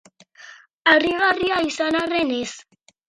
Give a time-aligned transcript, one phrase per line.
[0.93, 2.51] Harrigarria izan arren, ez.